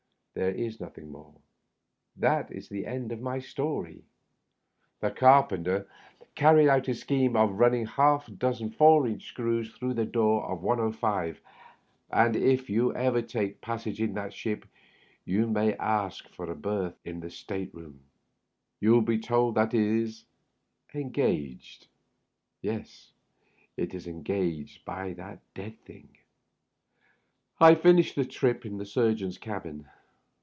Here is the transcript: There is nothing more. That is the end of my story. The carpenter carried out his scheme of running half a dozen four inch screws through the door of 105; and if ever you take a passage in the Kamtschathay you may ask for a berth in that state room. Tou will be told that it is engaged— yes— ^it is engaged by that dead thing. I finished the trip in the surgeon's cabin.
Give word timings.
There 0.33 0.55
is 0.55 0.79
nothing 0.79 1.11
more. 1.11 1.35
That 2.15 2.53
is 2.53 2.69
the 2.69 2.85
end 2.85 3.11
of 3.11 3.19
my 3.19 3.39
story. 3.39 4.05
The 5.01 5.11
carpenter 5.11 5.89
carried 6.35 6.69
out 6.69 6.85
his 6.85 7.01
scheme 7.01 7.35
of 7.35 7.59
running 7.59 7.85
half 7.85 8.29
a 8.29 8.31
dozen 8.31 8.69
four 8.69 9.05
inch 9.07 9.25
screws 9.27 9.73
through 9.73 9.95
the 9.95 10.05
door 10.05 10.45
of 10.49 10.63
105; 10.63 11.41
and 12.11 12.37
if 12.37 12.69
ever 12.69 12.69
you 13.19 13.25
take 13.27 13.55
a 13.55 13.57
passage 13.59 13.99
in 13.99 14.13
the 14.13 14.21
Kamtschathay 14.21 14.63
you 15.25 15.47
may 15.47 15.73
ask 15.73 16.29
for 16.29 16.49
a 16.49 16.55
berth 16.55 16.97
in 17.03 17.19
that 17.19 17.31
state 17.31 17.73
room. 17.75 17.99
Tou 18.81 18.93
will 18.93 19.01
be 19.01 19.19
told 19.19 19.55
that 19.55 19.73
it 19.73 19.81
is 19.81 20.23
engaged— 20.93 21.87
yes— 22.61 23.11
^it 23.77 23.93
is 23.93 24.07
engaged 24.07 24.85
by 24.85 25.11
that 25.11 25.41
dead 25.53 25.77
thing. 25.83 26.17
I 27.59 27.75
finished 27.75 28.15
the 28.15 28.23
trip 28.23 28.65
in 28.65 28.77
the 28.77 28.85
surgeon's 28.85 29.37
cabin. 29.37 29.89